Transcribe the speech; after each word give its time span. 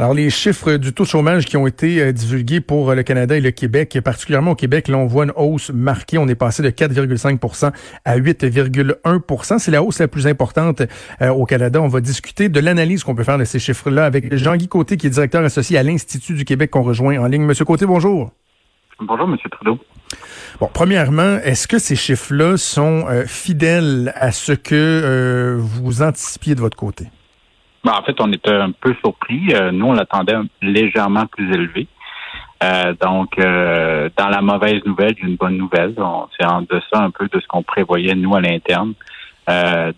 Alors, 0.00 0.14
les 0.14 0.30
chiffres 0.30 0.76
du 0.76 0.92
taux 0.92 1.02
de 1.02 1.08
chômage 1.08 1.44
qui 1.44 1.56
ont 1.56 1.66
été 1.66 2.00
euh, 2.00 2.12
divulgués 2.12 2.60
pour 2.60 2.88
euh, 2.88 2.94
le 2.94 3.02
Canada 3.02 3.36
et 3.36 3.40
le 3.40 3.50
Québec, 3.50 3.98
particulièrement 4.04 4.52
au 4.52 4.54
Québec, 4.54 4.86
là, 4.86 4.96
on 4.96 5.06
voit 5.06 5.24
une 5.24 5.32
hausse 5.34 5.70
marquée. 5.70 6.18
On 6.18 6.28
est 6.28 6.36
passé 6.36 6.62
de 6.62 6.70
4,5% 6.70 7.72
à 8.04 8.16
8,1% 8.16 9.58
C'est 9.58 9.72
la 9.72 9.82
hausse 9.82 9.98
la 9.98 10.06
plus 10.06 10.28
importante 10.28 10.82
euh, 11.20 11.30
au 11.30 11.46
Canada. 11.46 11.82
On 11.82 11.88
va 11.88 12.00
discuter 12.00 12.48
de 12.48 12.60
l'analyse 12.60 13.02
qu'on 13.02 13.16
peut 13.16 13.24
faire 13.24 13.38
de 13.38 13.44
ces 13.44 13.58
chiffres-là 13.58 14.04
avec 14.04 14.32
Jean-Guy 14.36 14.68
Côté, 14.68 14.96
qui 14.96 15.08
est 15.08 15.10
directeur 15.10 15.42
associé 15.42 15.76
à 15.76 15.82
l'Institut 15.82 16.34
du 16.34 16.44
Québec 16.44 16.70
qu'on 16.70 16.82
rejoint 16.82 17.18
en 17.18 17.26
ligne. 17.26 17.42
Monsieur 17.42 17.64
Côté, 17.64 17.84
bonjour. 17.84 18.30
Bonjour, 19.00 19.26
Monsieur 19.26 19.50
Trudeau. 19.50 19.80
Bon, 20.60 20.70
premièrement, 20.72 21.40
est-ce 21.42 21.66
que 21.66 21.80
ces 21.80 21.96
chiffres-là 21.96 22.56
sont 22.56 23.04
fidèles 23.26 24.12
à 24.14 24.30
ce 24.30 24.52
que 24.52 25.56
vous 25.58 26.02
anticipiez 26.02 26.54
de 26.54 26.60
votre 26.60 26.76
côté? 26.76 27.08
Ben, 27.84 27.92
en 27.92 28.02
fait, 28.02 28.20
on 28.20 28.32
était 28.32 28.52
un 28.52 28.72
peu 28.72 28.94
surpris. 29.00 29.52
Euh, 29.52 29.70
nous, 29.70 29.86
on 29.86 29.92
l'attendait 29.92 30.34
légèrement 30.62 31.26
plus 31.26 31.52
élevé. 31.52 31.86
Euh, 32.62 32.92
donc, 33.00 33.38
euh, 33.38 34.08
dans 34.16 34.28
la 34.28 34.40
mauvaise 34.42 34.84
nouvelle, 34.84 35.14
une 35.22 35.36
bonne 35.36 35.56
nouvelle. 35.56 35.94
C'est 36.36 36.46
en 36.46 36.62
deçà 36.62 36.98
un 36.98 37.10
peu 37.10 37.28
de 37.28 37.40
ce 37.40 37.46
qu'on 37.46 37.62
prévoyait, 37.62 38.14
nous, 38.14 38.34
à 38.34 38.40
l'interne. 38.40 38.94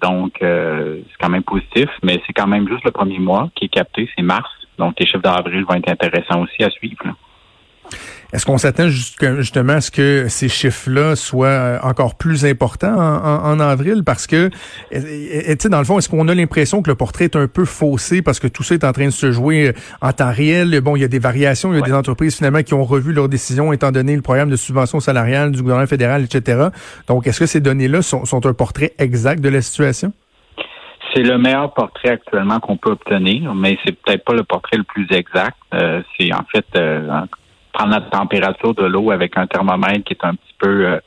donc, 0.01 0.37
c'est 0.41 1.19
quand 1.19 1.31
même 1.31 1.43
positif, 1.43 1.89
mais 2.03 2.21
c'est 2.27 2.33
quand 2.33 2.47
même 2.47 2.69
juste 2.69 2.85
le 2.85 2.93
premier 2.93 3.19
mois 3.19 3.49
qui 3.55 3.65
est 3.65 3.69
capté, 3.69 4.09
c'est 4.15 4.23
mars. 4.23 4.51
Donc, 4.79 4.95
les 4.99 5.07
chiffres 5.07 5.23
d'avril 5.23 5.65
vont 5.65 5.75
être 5.75 5.91
intéressants 5.91 6.43
aussi 6.43 6.63
à 6.63 6.71
suivre. 6.71 7.05
Est-ce 8.33 8.47
qu'on 8.47 8.59
s'attend 8.59 8.89
justement 8.89 9.75
à 9.75 9.81
ce 9.81 9.91
que 9.91 10.27
ces 10.29 10.49
chiffres-là 10.49 11.17
soient 11.17 11.47
euh, 11.49 11.79
encore 11.83 12.15
plus 12.15 12.45
importants 12.45 12.97
en, 12.97 13.61
avril? 13.61 14.03
Parce 14.05 14.27
que, 14.27 14.51
tu 14.93 15.01
sais, 15.59 15.69
dans 15.69 15.79
le 15.79 15.85
fond, 15.85 15.99
est-ce 15.99 16.09
qu'on 16.09 16.29
a 16.29 16.35
l'impression 16.35 16.83
que 16.83 16.91
le 16.91 16.95
portrait 16.95 17.25
est 17.25 17.37
un 17.37 17.49
peu 17.49 17.65
faussé 17.65 18.23
parce 18.23 18.39
que 18.39 18.47
tout 18.47 18.63
ça 18.63 18.75
est 18.75 18.85
en 18.85 18.93
train 18.93 19.07
de 19.07 19.11
se 19.11 19.33
jouer 19.33 19.69
euh, 19.69 19.73
en 20.01 20.13
temps 20.13 20.33
réel? 20.33 20.81
Bon, 20.81 20.97
il 20.97 21.03
y 21.03 21.05
a 21.05 21.09
des 21.09 21.19
variations, 21.19 21.73
il 21.73 21.81
y 21.81 21.83
a 21.83 21.85
des 21.85 21.93
entreprises 21.93 22.37
finalement 22.37 22.63
qui 22.63 22.75
ont 22.75 22.85
revu 22.85 23.13
leurs 23.13 23.29
décisions 23.29 23.73
étant 23.73 23.91
donné 23.91 24.15
le 24.15 24.23
programme 24.23 24.51
de 24.51 24.57
subvention 24.57 25.01
salariale 25.01 25.53
du 25.53 25.63
gouvernement 25.63 25.89
fédéral, 25.89 26.25
etc. 26.25 26.69
Donc, 27.09 27.27
est-ce 27.27 27.41
que 27.41 27.47
ces 27.47 27.61
données-là 27.61 28.03
sont, 28.03 28.47
un 28.47 28.55
portrait 28.55 28.95
exact 28.99 29.41
de 29.41 29.49
la 29.49 29.61
situation? 29.61 30.13
C'est 31.15 31.23
le 31.23 31.39
meilleur 31.39 31.75
portrait 31.75 32.11
actuellement 32.11 32.61
qu'on 32.61 32.77
peut 32.77 32.91
obtenir, 32.91 33.55
mais 33.55 33.77
c'est 33.85 34.01
peut-être 34.01 34.25
pas 34.25 34.35
le 34.35 34.45
portrait 34.45 34.77
le 34.77 34.85
plus 34.85 35.07
exact. 35.11 35.57
Euh, 35.75 36.01
c'est 36.17 36.33
en 36.33 36.45
fait, 36.53 36.67
prendre 37.81 37.95
la 37.95 38.03
température 38.03 38.75
de 38.75 38.85
l'eau 38.85 39.11
avec 39.11 39.39
un 39.39 39.47
thermomètre 39.47 40.05
qui 40.05 40.13
est 40.13 40.25
un 40.25 40.35
petit 40.35 40.55
peu 40.59 40.87
euh, 40.87 41.01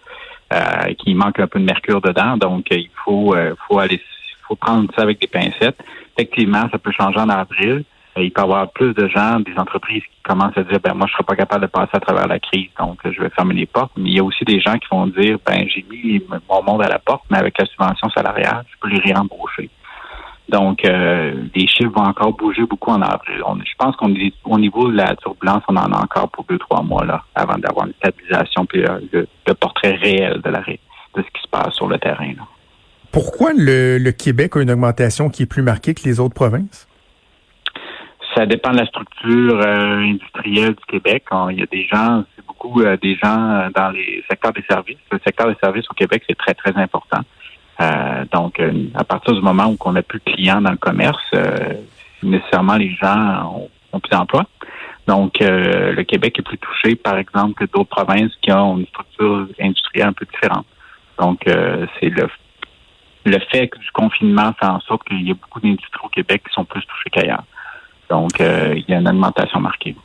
euh, 0.53 0.93
qui 0.97 1.13
manque 1.13 1.39
un 1.39 1.47
peu 1.47 1.59
de 1.59 1.65
mercure 1.65 2.01
dedans. 2.01 2.37
Donc 2.37 2.65
il 2.71 2.89
faut 3.05 3.35
euh, 3.35 3.53
faut 3.67 3.77
aller 3.79 4.01
faut 4.47 4.55
prendre 4.55 4.89
ça 4.95 5.03
avec 5.03 5.21
des 5.21 5.27
pincettes. 5.27 5.77
Effectivement, 6.17 6.67
ça 6.71 6.79
peut 6.79 6.91
changer 6.91 7.19
en 7.19 7.29
avril. 7.29 7.83
Il 8.17 8.31
peut 8.31 8.41
y 8.41 8.43
avoir 8.43 8.71
plus 8.71 8.93
de 8.93 9.07
gens, 9.07 9.39
des 9.39 9.57
entreprises 9.57 10.03
qui 10.03 10.21
commencent 10.23 10.57
à 10.57 10.63
dire 10.63 10.79
ben 10.83 10.93
moi 10.93 11.07
je 11.07 11.13
serai 11.13 11.23
pas 11.23 11.35
capable 11.35 11.61
de 11.61 11.67
passer 11.67 11.91
à 11.93 11.99
travers 11.99 12.27
la 12.27 12.39
crise, 12.39 12.69
donc 12.79 12.99
je 13.03 13.21
vais 13.21 13.29
fermer 13.29 13.55
les 13.55 13.65
portes. 13.65 13.91
Mais 13.97 14.09
il 14.09 14.15
y 14.15 14.19
a 14.19 14.23
aussi 14.23 14.43
des 14.43 14.59
gens 14.59 14.77
qui 14.77 14.87
vont 14.91 15.07
dire 15.07 15.37
ben 15.45 15.67
j'ai 15.67 15.85
mis 15.89 16.23
mon 16.49 16.63
monde 16.63 16.81
à 16.83 16.89
la 16.89 16.99
porte, 16.99 17.23
mais 17.29 17.37
avec 17.37 17.57
la 17.59 17.65
subvention 17.65 18.09
salariale, 18.09 18.65
je 18.71 18.75
peux 18.81 18.89
les 18.89 18.99
réembaucher. 18.99 19.69
Donc, 20.49 20.83
euh, 20.83 21.33
les 21.55 21.67
chiffres 21.67 21.91
vont 21.95 22.03
encore 22.03 22.33
bouger 22.33 22.65
beaucoup 22.65 22.91
en 22.91 23.01
avril. 23.01 23.41
je 23.65 23.73
pense 23.77 23.95
qu'on 23.95 24.13
est 24.15 24.33
au 24.43 24.59
niveau 24.59 24.91
de 24.91 24.97
la 24.97 25.15
turbulence, 25.15 25.63
on 25.69 25.75
en 25.75 25.91
a 25.91 26.03
encore 26.03 26.29
pour 26.29 26.43
deux, 26.45 26.57
trois 26.57 26.83
mois 26.83 27.05
là, 27.05 27.23
avant 27.33 27.57
d'avoir 27.57 27.87
une 27.87 27.93
stabilisation 27.93 28.65
puis 28.65 28.83
euh, 28.83 28.99
le, 29.11 29.53
portrait 29.53 29.95
réel 29.95 30.41
de, 30.41 30.49
la, 30.49 30.59
de 30.59 30.75
ce 31.15 31.21
qui 31.21 31.41
se 31.41 31.47
passe 31.49 31.73
sur 31.75 31.87
le 31.87 31.97
terrain. 31.97 32.33
Pourquoi 33.11 33.51
le, 33.55 34.11
Québec 34.11 34.57
a 34.57 34.61
une 34.61 34.71
augmentation 34.71 35.29
qui 35.29 35.43
est 35.43 35.45
plus 35.47 35.61
marquée 35.61 35.93
que 35.93 36.03
les 36.03 36.19
autres 36.19 36.35
provinces? 36.35 36.87
Ça 38.35 38.45
dépend 38.45 38.71
de 38.71 38.77
la 38.77 38.85
structure 38.87 39.61
euh, 39.61 39.97
industrielle 39.99 40.75
du 40.75 40.85
Québec. 40.87 41.23
Il 41.51 41.59
y 41.59 41.63
a 41.63 41.67
des 41.67 41.85
gens, 41.85 42.23
c'est 42.35 42.45
beaucoup 42.45 42.81
des 42.81 43.15
gens 43.15 43.69
dans 43.75 43.91
les 43.91 44.23
secteurs 44.29 44.51
des 44.51 44.63
services. 44.69 44.97
Le 45.11 45.19
secteur 45.25 45.47
des 45.47 45.57
services 45.63 45.85
au 45.89 45.93
Québec, 45.93 46.23
c'est 46.27 46.37
très, 46.37 46.55
très 46.55 46.75
important. 46.75 47.21
Euh, 47.81 48.25
donc, 48.31 48.59
euh, 48.59 48.71
à 48.93 49.03
partir 49.03 49.33
du 49.33 49.41
moment 49.41 49.67
où 49.67 49.77
on 49.83 49.93
n'a 49.93 50.03
plus 50.03 50.19
de 50.25 50.31
clients 50.31 50.61
dans 50.61 50.71
le 50.71 50.77
commerce, 50.77 51.23
euh, 51.33 51.73
nécessairement 52.21 52.75
les 52.75 52.93
gens 52.95 53.69
ont, 53.91 53.99
plus 53.99 54.09
d'emplois. 54.09 54.45
Donc, 55.05 55.35
le 55.39 56.01
Québec 56.03 56.39
est 56.39 56.41
plus 56.41 56.57
touché, 56.57 56.95
par 56.95 57.17
exemple, 57.17 57.53
que 57.53 57.71
d'autres 57.71 57.89
provinces 57.89 58.31
qui 58.41 58.51
ont 58.51 58.77
une 58.77 58.87
structure 58.87 59.47
industrielle 59.59 60.07
un 60.07 60.13
peu 60.13 60.25
différente. 60.25 60.65
Donc, 61.19 61.41
c'est 61.45 62.09
le, 62.09 62.27
le 63.25 63.39
fait 63.51 63.67
que 63.67 63.77
du 63.77 63.91
confinement 63.91 64.53
fait 64.59 64.65
en 64.65 64.79
sorte 64.79 65.03
qu'il 65.03 65.27
y 65.27 65.29
a 65.29 65.35
beaucoup 65.35 65.59
d'industries 65.59 66.01
au 66.03 66.07
Québec 66.07 66.41
qui 66.47 66.53
sont 66.53 66.65
plus 66.65 66.81
touchées 66.81 67.09
qu'ailleurs. 67.11 67.43
Donc, 68.09 68.31
il 68.39 68.85
y 68.87 68.93
a 68.93 68.97
une 68.97 69.07
augmentation 69.07 69.59
marquée. 69.59 69.95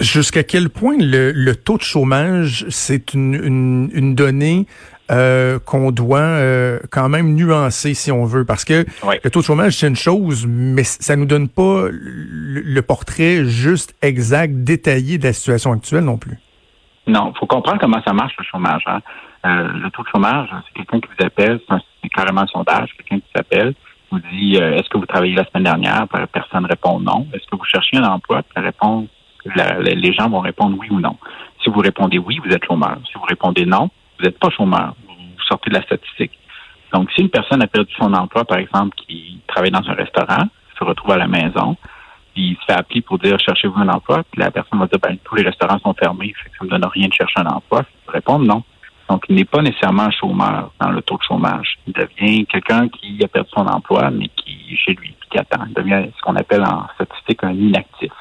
Jusqu'à 0.00 0.42
quel 0.42 0.68
point 0.68 0.96
le, 0.98 1.52
taux 1.54 1.78
de 1.78 1.82
chômage, 1.82 2.66
c'est 2.68 3.14
une, 3.14 3.88
une 3.94 4.14
donnée 4.14 4.66
euh, 5.10 5.58
qu'on 5.58 5.90
doit 5.90 6.20
euh, 6.20 6.78
quand 6.90 7.10
même 7.10 7.34
nuancer 7.34 7.92
si 7.92 8.10
on 8.10 8.24
veut, 8.24 8.46
parce 8.46 8.64
que 8.64 8.86
le 9.22 9.30
taux 9.30 9.40
de 9.40 9.44
chômage 9.44 9.76
c'est 9.76 9.86
une 9.86 9.96
chose, 9.96 10.46
mais 10.48 10.82
ça 10.82 11.14
nous 11.14 11.26
donne 11.26 11.50
pas 11.50 11.88
le, 11.90 12.80
portrait 12.80 13.44
juste 13.44 13.94
exact, 14.00 14.64
détaillé 14.64 15.18
de 15.18 15.24
la 15.24 15.34
situation 15.34 15.72
actuelle 15.72 16.04
non 16.04 16.16
plus. 16.16 16.38
Non, 17.06 17.34
faut 17.38 17.44
comprendre 17.44 17.78
comment 17.78 18.00
ça 18.02 18.14
marche 18.14 18.32
le 18.38 18.44
chômage. 18.44 18.82
Hein. 18.86 19.00
Euh, 19.44 19.68
le 19.74 19.90
taux 19.90 20.04
de 20.04 20.08
chômage, 20.08 20.48
c'est 20.66 20.74
quelqu'un 20.74 21.00
qui 21.00 21.08
vous 21.18 21.26
appelle, 21.26 21.60
c'est 21.68 22.08
carrément 22.08 22.40
un 22.40 22.46
sondage, 22.46 22.88
quelqu'un 22.96 23.20
qui 23.20 23.30
s'appelle, 23.36 23.74
vous 24.10 24.20
dit 24.32 24.56
est-ce 24.56 24.88
que 24.88 24.96
vous 24.96 25.04
travaillez 25.04 25.34
la 25.34 25.44
semaine 25.44 25.64
dernière, 25.64 26.06
personne 26.32 26.64
répond 26.64 26.98
non. 26.98 27.26
Est-ce 27.34 27.44
que 27.50 27.56
vous 27.56 27.64
cherchez 27.64 27.98
un 27.98 28.04
emploi, 28.04 28.40
la 28.56 28.62
réponse, 28.62 29.08
les 29.44 30.12
gens 30.14 30.30
vont 30.30 30.40
répondre 30.40 30.78
oui 30.80 30.88
ou 30.90 30.98
non. 30.98 31.18
Si 31.62 31.68
vous 31.68 31.80
répondez 31.80 32.16
oui, 32.16 32.40
vous 32.42 32.50
êtes 32.50 32.64
chômeur. 32.64 32.96
Si 33.06 33.12
vous 33.18 33.24
répondez 33.28 33.66
non, 33.66 33.90
vous 34.18 34.24
n'êtes 34.24 34.38
pas 34.38 34.50
chômeur, 34.50 34.94
vous 35.06 35.44
sortez 35.48 35.70
de 35.70 35.76
la 35.76 35.82
statistique. 35.82 36.38
Donc, 36.92 37.10
si 37.12 37.22
une 37.22 37.30
personne 37.30 37.62
a 37.62 37.66
perdu 37.66 37.92
son 37.98 38.12
emploi, 38.14 38.44
par 38.44 38.58
exemple, 38.58 38.96
qui 38.96 39.40
travaille 39.46 39.72
dans 39.72 39.88
un 39.88 39.94
restaurant, 39.94 40.44
se 40.78 40.84
retrouve 40.84 41.12
à 41.12 41.18
la 41.18 41.26
maison, 41.26 41.76
puis 42.34 42.50
il 42.50 42.56
se 42.56 42.64
fait 42.66 42.78
appeler 42.78 43.00
pour 43.00 43.18
dire 43.18 43.38
cherchez-vous 43.38 43.78
un 43.78 43.88
emploi, 43.88 44.22
puis 44.30 44.40
la 44.40 44.50
personne 44.50 44.78
va 44.78 44.86
dire 44.86 44.98
ben, 45.00 45.16
tous 45.24 45.34
les 45.36 45.42
restaurants 45.42 45.78
sont 45.78 45.94
fermés, 45.94 46.32
fait 46.42 46.50
que 46.50 46.56
ça 46.58 46.64
me 46.64 46.70
donne 46.70 46.84
rien 46.84 47.08
de 47.08 47.12
chercher 47.12 47.40
un 47.40 47.46
emploi. 47.46 47.82
Répondre 48.08 48.44
non. 48.44 48.62
Donc, 49.08 49.24
il 49.28 49.34
n'est 49.34 49.44
pas 49.44 49.60
nécessairement 49.60 50.04
un 50.04 50.10
chômeur 50.10 50.70
dans 50.80 50.90
le 50.90 51.02
taux 51.02 51.18
de 51.18 51.22
chômage. 51.22 51.78
Il 51.86 51.92
devient 51.92 52.46
quelqu'un 52.46 52.88
qui 52.88 53.22
a 53.22 53.28
perdu 53.28 53.50
son 53.54 53.66
emploi, 53.66 54.10
mais 54.10 54.28
qui 54.28 54.72
est 54.72 54.76
chez 54.76 54.94
lui, 54.94 55.14
puis 55.20 55.28
qui 55.30 55.38
attend. 55.38 55.64
Il 55.68 55.74
devient 55.74 56.06
ce 56.16 56.22
qu'on 56.22 56.36
appelle 56.36 56.62
en 56.62 56.86
statistique 56.94 57.44
un 57.44 57.52
inactif. 57.52 58.12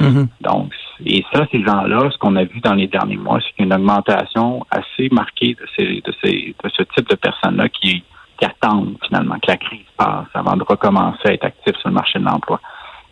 Mm-hmm. 0.00 0.28
Donc, 0.42 0.72
et 1.06 1.24
ça, 1.32 1.46
ces 1.50 1.62
gens-là, 1.62 2.10
ce 2.10 2.18
qu'on 2.18 2.36
a 2.36 2.44
vu 2.44 2.60
dans 2.60 2.74
les 2.74 2.86
derniers 2.86 3.16
mois, 3.16 3.38
c'est 3.40 3.62
une 3.62 3.72
augmentation 3.72 4.64
assez 4.70 5.08
marquée 5.10 5.54
de, 5.54 5.66
ces, 5.76 6.00
de, 6.00 6.12
ces, 6.22 6.54
de 6.62 6.70
ce 6.70 6.82
type 6.94 7.08
de 7.08 7.16
personnes-là 7.16 7.68
qui, 7.68 8.02
qui 8.38 8.44
attendent 8.44 8.96
finalement 9.06 9.36
que 9.36 9.50
la 9.50 9.56
crise 9.56 9.86
passe 9.96 10.26
avant 10.34 10.56
de 10.56 10.64
recommencer 10.64 11.20
à 11.28 11.32
être 11.32 11.44
actifs 11.44 11.76
sur 11.76 11.88
le 11.88 11.94
marché 11.94 12.18
de 12.18 12.24
l'emploi. 12.24 12.60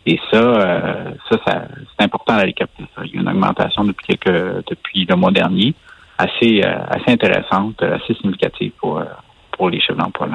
Et 0.05 0.19
ça, 0.31 0.37
euh, 0.37 1.11
ça, 1.29 1.37
ça 1.45 1.61
c'est 1.97 2.05
important 2.05 2.37
d'aller 2.37 2.53
capter 2.53 2.83
ça. 2.95 3.01
Il 3.05 3.15
y 3.15 3.17
a 3.17 3.21
une 3.21 3.29
augmentation 3.29 3.83
depuis 3.83 4.05
quelques, 4.07 4.67
depuis 4.69 5.05
le 5.05 5.15
mois 5.15 5.31
dernier, 5.31 5.73
assez, 6.17 6.61
euh, 6.63 6.77
assez 6.89 7.11
intéressante, 7.11 7.81
assez 7.81 8.13
significative 8.15 8.71
pour, 8.79 8.99
euh, 8.99 9.05
pour 9.51 9.69
les 9.69 9.79
chefs 9.81 9.97
d'emploi. 9.97 10.29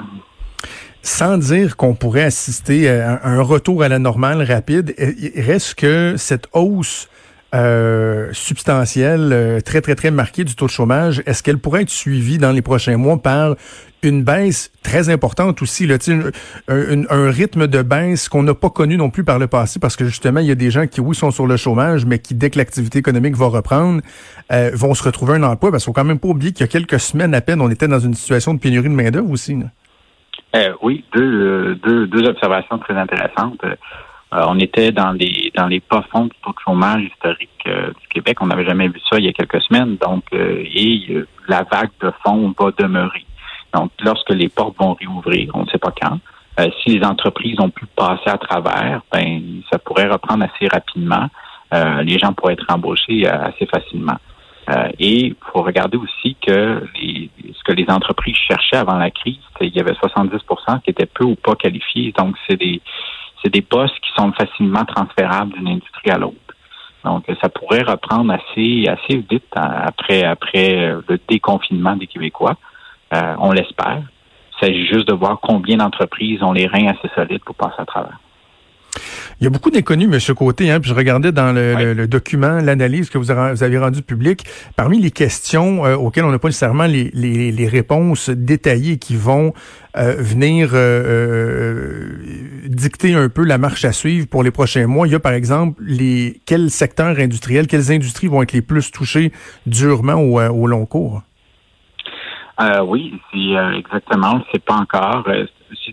Sans 1.03 1.39
dire 1.39 1.77
qu'on 1.77 1.95
pourrait 1.95 2.25
assister 2.25 2.89
à 2.89 3.21
un 3.25 3.43
retour 3.43 3.83
à 3.83 3.89
la 3.89 3.99
normale 3.99 4.43
rapide, 4.43 4.95
reste 5.37 5.75
que 5.75 6.15
cette 6.17 6.49
hausse 6.55 7.11
euh, 7.55 8.31
substantielle, 8.33 9.31
euh, 9.33 9.61
très, 9.61 9.81
très, 9.81 9.95
très 9.95 10.11
marquée 10.11 10.43
du 10.43 10.57
taux 10.57 10.67
de 10.67 10.71
chômage, 10.71 11.23
est-ce 11.25 11.43
qu'elle 11.43 11.59
pourrait 11.59 11.83
être 11.83 11.91
suivie 11.91 12.37
dans 12.37 12.51
les 12.51 12.63
prochains 12.63 12.97
mois 12.97 13.17
par 13.17 13.55
une 14.03 14.25
baisse 14.25 14.73
très 14.83 15.09
importante 15.09 15.63
aussi, 15.63 15.87
là, 15.87 15.97
un, 16.69 17.03
un, 17.09 17.31
rythme 17.31 17.69
de 17.69 17.83
baisse 17.83 18.29
qu'on 18.29 18.43
n'a 18.43 18.55
pas 18.55 18.71
connu 18.71 18.97
non 18.97 19.09
plus 19.09 19.23
par 19.23 19.39
le 19.39 19.47
passé, 19.47 19.79
parce 19.79 19.95
que 19.95 20.05
justement, 20.05 20.41
il 20.41 20.47
y 20.47 20.51
a 20.51 20.57
des 20.57 20.73
gens 20.73 20.89
qui, 20.89 21.01
oui, 21.01 21.15
sont 21.15 21.31
sur 21.31 21.47
le 21.47 21.57
chômage, 21.57 22.05
mais 22.05 22.19
qui, 22.19 22.35
dès 22.35 22.51
que 22.51 22.59
l'activité 22.59 22.99
économique 22.99 23.37
va 23.37 23.47
reprendre, 23.47 24.03
euh, 24.53 24.73
vont 24.75 24.95
se 24.95 25.05
retrouver 25.05 25.35
un 25.35 25.45
emploi. 25.45 25.71
Parce 25.71 25.85
qu'il 25.85 25.91
faut 25.91 25.95
quand 25.95 26.05
même 26.05 26.19
pas 26.19 26.29
oublier 26.29 26.51
qu'il 26.51 26.63
y 26.63 26.69
a 26.69 26.73
quelques 26.73 26.99
semaines 26.99 27.35
à 27.35 27.41
peine, 27.41 27.61
on 27.61 27.71
était 27.71 27.89
dans 27.89 28.01
une 28.01 28.15
situation 28.15 28.53
de 28.53 28.59
pénurie 28.59 28.89
de 28.89 28.95
main-d'œuvre 28.95 29.31
aussi. 29.31 29.57
oui, 30.83 31.05
deux, 31.15 31.77
deux, 31.77 32.09
deux 32.09 32.29
observations 32.29 32.79
très 32.79 32.95
intéressantes. 32.95 33.61
Euh, 34.35 34.45
on 34.49 34.59
était 34.59 34.91
dans 34.91 35.13
les 35.13 35.53
dans 35.55 35.67
les 35.67 35.81
pas 35.81 36.03
fonds 36.11 36.25
du 36.25 36.37
taux 36.43 36.51
de 36.51 36.59
chômage 36.65 37.05
historique 37.05 37.51
euh, 37.67 37.89
du 37.89 38.09
Québec. 38.09 38.39
On 38.41 38.47
n'avait 38.47 38.65
jamais 38.65 38.89
vu 38.89 39.01
ça 39.09 39.19
il 39.19 39.25
y 39.25 39.29
a 39.29 39.33
quelques 39.33 39.63
semaines. 39.63 39.97
Donc, 39.97 40.25
et 40.33 41.25
la 41.49 41.63
vague 41.71 41.91
de 42.01 42.13
fonds 42.25 42.55
va 42.59 42.71
demeurer. 42.77 43.25
Donc, 43.73 43.91
lorsque 44.03 44.31
les 44.31 44.49
portes 44.49 44.77
vont 44.79 44.95
réouvrir, 44.95 45.51
on 45.55 45.65
ne 45.65 45.67
sait 45.67 45.79
pas 45.79 45.93
quand. 46.01 46.19
si 46.83 46.99
les 46.99 47.05
entreprises 47.05 47.59
ont 47.61 47.71
pu 47.71 47.87
passer 47.97 48.29
à 48.29 48.39
travers, 48.39 49.03
ben 49.13 49.63
ça 49.71 49.79
pourrait 49.79 50.09
reprendre 50.09 50.45
assez 50.45 50.69
rapidement. 50.69 51.29
les 51.73 52.19
gens 52.19 52.33
pourraient 52.33 52.55
être 52.55 52.67
embauchés 52.69 53.27
assez 53.27 53.67
facilement. 53.67 54.19
Euh, 54.71 54.89
et 54.99 55.27
il 55.27 55.37
faut 55.53 55.63
regarder 55.63 55.99
aussi 55.99 56.37
que 56.47 56.83
les, 56.99 57.31
ce 57.53 57.63
que 57.65 57.73
les 57.73 57.89
entreprises 57.89 58.37
cherchaient 58.37 58.77
avant 58.77 58.97
la 58.97 59.11
crise, 59.11 59.39
il 59.61 59.75
y 59.75 59.81
avait 59.81 59.93
70% 59.93 60.81
qui 60.83 60.91
étaient 60.91 61.07
peu 61.07 61.25
ou 61.25 61.35
pas 61.35 61.55
qualifiés. 61.55 62.15
Donc, 62.17 62.37
c'est 62.49 62.57
des 62.57 62.81
c'est 63.45 63.53
des 63.53 63.63
postes 63.63 63.99
qui 64.01 64.11
sont 64.17 64.33
facilement 64.33 64.85
transférables 64.85 65.53
d'une 65.53 65.69
industrie 65.69 66.11
à 66.11 66.19
l'autre. 66.19 66.37
Donc, 67.05 67.25
ça 67.43 67.51
pourrait 67.51 67.83
reprendre 67.83 68.33
assez 68.33 68.87
assez 68.89 69.19
vite 69.31 69.45
après 69.55 70.25
après 70.25 70.95
le 71.07 71.21
déconfinement 71.29 71.97
des 71.97 72.07
Québécois. 72.07 72.57
Euh, 73.13 73.35
on 73.39 73.53
l'espère. 73.53 74.03
Il 74.57 74.67
s'agit 74.67 74.87
juste 74.87 75.09
de 75.09 75.15
voir 75.15 75.39
combien 75.43 75.77
d'entreprises 75.77 76.43
ont 76.43 76.53
les 76.53 76.67
reins 76.67 76.87
assez 76.87 77.13
solides 77.15 77.45
pour 77.45 77.57
passer 77.57 77.77
à 77.79 77.85
travers. 77.85 78.19
Il 79.41 79.45
y 79.45 79.47
a 79.47 79.51
beaucoup 79.51 79.71
d'inconnus, 79.71 80.09
M. 80.13 80.35
Côté. 80.35 80.71
Hein, 80.71 80.81
puis 80.81 80.91
je 80.91 80.95
regardais 80.95 81.33
dans 81.33 81.53
le, 81.55 82.07
document, 82.07 82.61
l'analyse 82.61 83.11
que 83.11 83.19
vous 83.19 83.31
avez 83.31 83.79
rendue 83.79 84.03
publique. 84.03 84.45
Parmi 84.77 85.01
les 85.01 85.11
questions 85.11 85.85
euh, 85.85 85.97
auxquelles 85.97 86.25
on 86.25 86.31
n'a 86.31 86.39
pas 86.39 86.49
nécessairement 86.49 86.87
les, 86.87 87.11
les, 87.13 87.69
réponses 87.69 88.31
détaillées 88.31 88.99
qui 88.99 89.17
vont 89.17 89.53
euh, 89.97 90.15
venir 90.19 90.71
euh, 90.75 92.11
dicter 92.67 93.15
un 93.15 93.29
peu 93.29 93.45
la 93.45 93.59
marche 93.59 93.85
à 93.85 93.93
suivre 93.93 94.29
pour 94.29 94.43
les 94.43 94.51
prochains 94.51 94.87
mois, 94.87 95.07
il 95.07 95.13
y 95.13 95.17
a 95.17 95.21
par 95.21 95.33
exemple 95.33 95.83
les 95.85 96.41
quels 96.47 96.71
secteurs 96.71 97.19
industriels, 97.19 97.67
quelles 97.67 97.91
industries 97.91 98.29
vont 98.29 98.43
être 98.43 98.53
les 98.53 98.63
plus 98.63 98.91
touchées 98.91 99.33
durement 99.67 100.15
au, 100.15 100.41
au 100.41 100.67
long 100.67 100.87
cours? 100.87 101.23
oui, 102.87 103.15
c'est 103.33 103.79
exactement. 103.79 104.35
On 104.35 104.39
ne 104.39 104.45
sait 104.53 104.61
pas 104.61 104.75
encore 104.75 105.27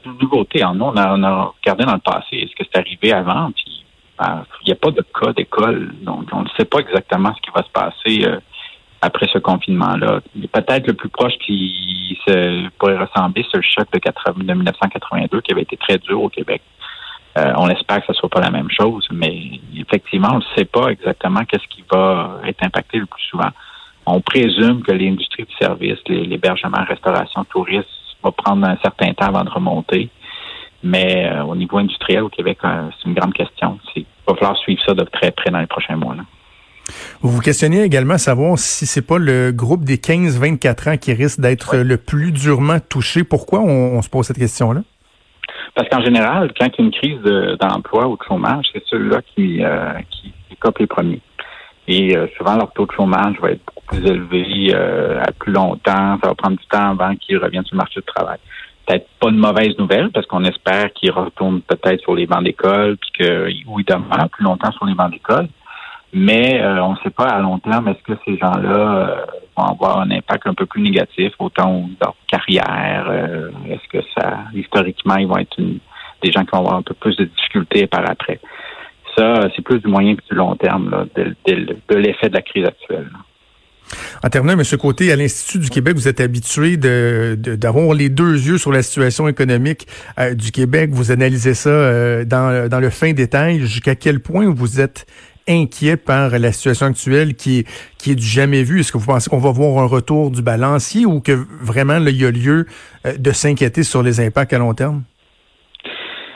c'est 0.03 0.09
une 0.09 0.17
nouveauté. 0.17 0.63
En 0.63 0.75
nous, 0.75 0.85
on 0.85 0.95
a, 0.97 1.53
regardé 1.61 1.85
dans 1.85 1.93
le 1.93 1.99
passé, 1.99 2.37
est-ce 2.37 2.55
que 2.55 2.63
c'est 2.63 2.79
arrivé 2.79 3.13
avant? 3.13 3.51
Puis, 3.51 3.85
ben, 4.19 4.45
il 4.61 4.67
n'y 4.67 4.73
a 4.73 4.75
pas 4.75 4.91
de 4.91 5.01
cas 5.01 5.33
d'école, 5.33 5.93
donc 6.01 6.27
on 6.31 6.43
ne 6.43 6.49
sait 6.57 6.65
pas 6.65 6.79
exactement 6.79 7.33
ce 7.35 7.41
qui 7.41 7.49
va 7.55 7.63
se 7.63 7.71
passer 7.71 8.25
euh, 8.25 8.39
après 9.01 9.27
ce 9.31 9.39
confinement-là. 9.39 10.21
Peut-être 10.51 10.87
le 10.87 10.93
plus 10.93 11.09
proche 11.09 11.33
qui 11.45 12.17
se, 12.27 12.69
pourrait 12.77 12.97
ressembler, 12.97 13.45
c'est 13.51 13.57
le 13.57 13.63
choc 13.63 13.87
de, 13.91 14.53
1982 14.53 15.41
qui 15.41 15.51
avait 15.51 15.63
été 15.63 15.77
très 15.77 15.97
dur 15.97 16.21
au 16.21 16.29
Québec. 16.29 16.61
Euh, 17.37 17.53
on 17.57 17.69
espère 17.69 17.99
que 18.01 18.07
ce 18.07 18.11
ne 18.11 18.17
soit 18.17 18.29
pas 18.29 18.41
la 18.41 18.51
même 18.51 18.69
chose, 18.69 19.07
mais 19.11 19.59
effectivement, 19.75 20.29
on 20.33 20.39
ne 20.39 20.55
sait 20.55 20.65
pas 20.65 20.89
exactement 20.89 21.43
qu'est-ce 21.45 21.67
qui 21.67 21.83
va 21.91 22.41
être 22.45 22.63
impacté 22.63 22.99
le 22.99 23.05
plus 23.05 23.23
souvent. 23.23 23.49
On 24.05 24.19
présume 24.19 24.81
que 24.81 24.91
l'industrie 24.91 25.43
du 25.43 25.55
service, 25.55 25.99
l'hébergement, 26.07 26.83
restauration, 26.87 27.45
tourisme, 27.45 27.87
va 28.23 28.31
prendre 28.31 28.67
un 28.67 28.77
certain 28.81 29.13
temps 29.13 29.27
avant 29.27 29.43
de 29.43 29.49
remonter. 29.49 30.09
Mais 30.83 31.29
euh, 31.29 31.43
au 31.43 31.55
niveau 31.55 31.77
industriel 31.77 32.23
au 32.23 32.29
Québec, 32.29 32.57
euh, 32.63 32.89
c'est 32.97 33.07
une 33.07 33.15
grande 33.15 33.33
question. 33.33 33.77
Il 33.95 34.05
va 34.27 34.35
falloir 34.35 34.57
suivre 34.57 34.81
ça 34.85 34.93
de 34.93 35.03
très 35.03 35.31
près 35.31 35.51
dans 35.51 35.59
les 35.59 35.67
prochains 35.67 35.95
mois. 35.95 36.15
Vous 37.21 37.29
vous 37.29 37.41
questionnez 37.41 37.83
également 37.83 38.15
à 38.15 38.19
savoir 38.19 38.57
si 38.57 38.85
c'est 38.85 39.05
pas 39.05 39.19
le 39.19 39.51
groupe 39.51 39.83
des 39.83 39.97
15-24 39.97 40.93
ans 40.93 40.97
qui 40.97 41.13
risque 41.13 41.39
d'être 41.39 41.77
le 41.77 41.97
plus 41.97 42.31
durement 42.31 42.79
touché. 42.79 43.23
Pourquoi 43.23 43.59
on, 43.59 44.01
se 44.01 44.09
pose 44.09 44.25
cette 44.25 44.39
question-là? 44.39 44.81
Parce 45.75 45.87
qu'en 45.89 46.01
général, 46.01 46.51
quand 46.59 46.65
il 46.65 46.79
y 46.79 46.81
a 46.81 46.85
une 46.85 46.91
crise 46.91 47.57
d'emploi 47.59 48.07
ou 48.07 48.17
de 48.17 48.23
chômage, 48.27 48.65
c'est 48.73 48.83
ceux-là 48.87 49.21
qui, 49.35 49.63
euh, 49.63 49.93
qui, 50.09 50.33
copent 50.59 50.79
les 50.79 50.87
premiers. 50.87 51.21
Et 51.87 52.15
souvent, 52.37 52.55
leur 52.55 52.71
taux 52.73 52.85
de 52.85 52.91
chômage 52.91 53.35
va 53.41 53.49
être 53.51 53.63
plus 53.91 54.71
euh, 54.73 55.21
à 55.21 55.31
plus 55.31 55.51
longtemps. 55.51 56.17
Ça 56.21 56.27
va 56.27 56.35
prendre 56.35 56.57
du 56.57 56.65
temps 56.67 56.91
avant 56.91 57.15
qu'ils 57.15 57.37
reviennent 57.37 57.65
sur 57.65 57.75
le 57.75 57.79
marché 57.79 57.99
du 57.99 58.05
travail. 58.05 58.37
Peut-être 58.85 59.07
pas 59.19 59.29
une 59.29 59.37
mauvaise 59.37 59.77
nouvelle 59.77 60.09
parce 60.11 60.25
qu'on 60.25 60.43
espère 60.43 60.91
qu'ils 60.93 61.11
retournent 61.11 61.61
peut-être 61.61 62.01
sur 62.01 62.15
les 62.15 62.25
bancs 62.25 62.43
d'école 62.43 62.97
puis 62.97 63.11
que 63.19 63.47
ou 63.67 63.79
ils 63.79 63.85
demeurent 63.85 64.29
plus 64.29 64.43
longtemps 64.43 64.71
sur 64.71 64.85
les 64.85 64.95
bancs 64.95 65.11
d'école. 65.11 65.47
Mais 66.13 66.61
euh, 66.61 66.83
on 66.83 66.91
ne 66.91 66.97
sait 66.97 67.09
pas 67.09 67.27
à 67.27 67.39
long 67.39 67.59
terme 67.59 67.87
est-ce 67.87 68.03
que 68.03 68.19
ces 68.25 68.37
gens-là 68.37 68.95
euh, 68.95 69.25
vont 69.55 69.65
avoir 69.65 69.99
un 70.01 70.11
impact 70.11 70.47
un 70.47 70.53
peu 70.53 70.65
plus 70.65 70.81
négatif 70.81 71.33
autant 71.39 71.89
dans 71.99 72.07
leur 72.07 72.15
carrière. 72.27 73.11
est-ce 73.69 73.87
que 73.87 74.05
ça 74.17 74.39
historiquement 74.53 75.15
ils 75.17 75.27
vont 75.27 75.37
être 75.37 75.57
des 75.57 76.31
gens 76.31 76.43
qui 76.43 76.51
vont 76.51 76.59
avoir 76.59 76.75
un 76.75 76.81
peu 76.81 76.93
plus 76.93 77.15
de 77.15 77.25
difficultés 77.25 77.87
par 77.87 78.09
après? 78.09 78.39
Ça, 79.17 79.49
c'est 79.55 79.61
plus 79.61 79.79
du 79.79 79.87
moyen 79.87 80.15
que 80.15 80.21
du 80.29 80.35
long 80.35 80.55
terme 80.55 81.07
de, 81.15 81.95
l'effet 81.95 82.29
de 82.29 82.33
la 82.33 82.41
crise 82.41 82.65
actuelle. 82.65 83.09
En 84.23 84.29
terminant, 84.29 84.53
M. 84.53 84.63
Côté, 84.79 85.11
à 85.11 85.15
l'Institut 85.15 85.59
du 85.59 85.69
Québec, 85.69 85.95
vous 85.95 86.07
êtes 86.07 86.21
habitué 86.21 86.77
d'avoir 86.77 87.93
les 87.93 88.09
deux 88.09 88.33
yeux 88.33 88.57
sur 88.57 88.71
la 88.71 88.83
situation 88.83 89.27
économique 89.27 89.87
euh, 90.19 90.33
du 90.33 90.51
Québec. 90.51 90.91
Vous 90.91 91.11
analysez 91.11 91.53
ça 91.53 91.69
euh, 91.69 92.25
dans, 92.25 92.69
dans 92.69 92.79
le 92.79 92.89
fin 92.89 93.13
détail. 93.13 93.59
Jusqu'à 93.61 93.95
quel 93.95 94.19
point 94.19 94.49
vous 94.49 94.79
êtes 94.79 95.05
inquiet 95.47 95.97
par 95.97 96.37
la 96.37 96.51
situation 96.51 96.85
actuelle 96.85 97.35
qui 97.35 97.65
qui 97.97 98.11
est 98.11 98.15
du 98.15 98.25
jamais 98.25 98.63
vu? 98.63 98.79
Est-ce 98.79 98.91
que 98.91 98.97
vous 98.97 99.07
pensez 99.07 99.29
qu'on 99.29 99.39
va 99.39 99.51
voir 99.51 99.83
un 99.83 99.87
retour 99.87 100.31
du 100.31 100.41
balancier 100.41 101.05
ou 101.05 101.19
que 101.19 101.31
vraiment 101.61 101.97
il 101.97 102.15
y 102.15 102.25
a 102.25 102.31
lieu 102.31 102.67
euh, 103.05 103.17
de 103.17 103.31
s'inquiéter 103.31 103.83
sur 103.83 104.03
les 104.03 104.19
impacts 104.19 104.53
à 104.53 104.59
long 104.59 104.73
terme? 104.73 105.03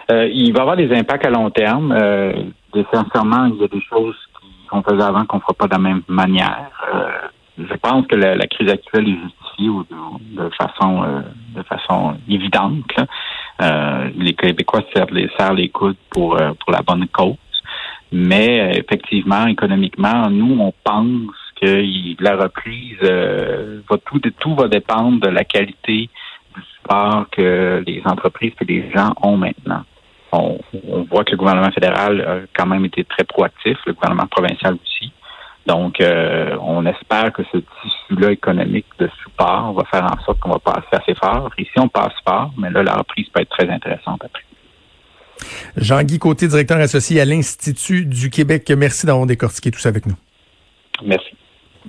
il 0.08 0.54
va 0.54 0.60
y 0.60 0.62
avoir 0.62 0.78
des 0.78 0.94
impacts 0.94 1.26
à 1.26 1.32
long 1.32 1.50
terme. 1.50 1.92
Euh, 1.92 2.32
sincèrement, 2.94 3.46
il 3.46 3.60
y 3.60 3.64
a 3.64 3.68
des 3.68 3.82
choses 3.90 4.16
qu'on 4.70 4.84
faisait 4.84 5.02
avant 5.02 5.26
qu'on 5.26 5.38
ne 5.38 5.42
fera 5.42 5.54
pas 5.54 5.66
de 5.66 5.72
la 5.72 5.80
même 5.80 6.04
manière 6.08 6.70
je 7.58 7.74
pense 7.76 8.06
que 8.08 8.16
la, 8.16 8.48
crise 8.48 8.70
actuelle 8.70 9.08
est 9.08 9.18
justifiée 9.24 9.70
de, 10.32 10.50
façon 10.50 11.04
euh, 11.04 11.22
de 11.56 11.64
façon 11.64 12.18
évidente. 12.28 12.92
Euh, 13.62 14.10
les 14.18 14.34
Québécois 14.34 14.82
serrent 14.94 15.12
les, 15.12 15.30
serrent 15.38 15.54
les 15.54 15.70
coudes 15.70 15.96
pour, 16.10 16.40
euh, 16.40 16.52
pour 16.60 16.74
la 16.74 16.82
bonne 16.82 17.08
cause. 17.08 17.36
Mais 18.12 18.78
effectivement, 18.78 19.48
économiquement, 19.48 20.30
nous, 20.30 20.60
on 20.60 20.74
pense 20.84 21.32
que 21.62 22.24
la 22.24 22.36
reprise 22.36 23.00
va 23.02 23.98
tout, 24.06 24.20
tout 24.40 24.56
va 24.56 24.68
dépendre 24.68 25.22
de 25.22 25.30
la 25.30 25.44
qualité 25.44 26.10
du 26.56 26.62
support 26.76 27.26
que 27.32 27.84
les 27.86 28.02
entreprises 28.06 28.54
et 28.62 28.66
les 28.66 28.92
gens 28.92 29.14
ont 29.22 29.38
maintenant. 29.38 29.84
On, 30.32 30.60
on 30.88 31.04
voit 31.04 31.24
que 31.24 31.32
le 31.32 31.38
gouvernement 31.38 31.72
fédéral 31.72 32.22
a 32.22 32.38
quand 32.54 32.68
même 32.68 32.86
été 32.86 33.04
très 33.06 33.24
proactif, 33.24 33.78
le 33.86 33.94
gouvernement 33.94 34.28
provincial 34.28 34.76
aussi. 34.76 35.12
Donc, 35.66 36.00
euh, 36.00 36.56
on 36.62 36.86
espère 36.86 37.34
que 37.34 37.42
ce 37.52 37.58
tissu-là 37.58 38.32
économique 38.32 38.86
de 39.00 39.10
support 39.24 39.74
va 39.74 39.84
faire 39.86 40.06
en 40.06 40.24
sorte 40.24 40.40
qu'on 40.40 40.52
va 40.52 40.60
passer 40.60 40.88
assez 40.92 41.16
fort. 41.16 41.50
Ici, 41.58 41.72
on 41.78 41.88
passe 41.88 42.14
fort, 42.28 42.52
mais 42.58 42.70
là, 42.70 42.84
la 42.84 42.94
reprise 42.94 43.28
peut 43.30 43.42
être 43.42 43.50
très 43.50 43.68
intéressante 43.70 44.22
après. 44.24 44.44
Jean-Guy 45.78 46.20
Côté, 46.20 46.48
directeur 46.48 46.78
associé 46.78 47.20
à 47.20 47.26
l'Institut 47.26 48.06
du 48.06 48.30
Québec. 48.30 48.72
Merci 48.78 49.06
d'avoir 49.06 49.26
décortiqué 49.26 49.72
tout 49.72 49.80
ça 49.80 49.90
avec 49.90 50.06
nous. 50.06 50.16
Merci. 51.04 51.36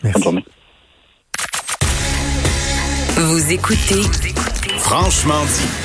Merci. 0.03 0.15
Bonne 0.15 0.23
journée. 0.23 0.45
Vous 3.17 3.53
écoutez 3.53 4.03
Franchement 4.79 5.45
dit. 5.45 5.77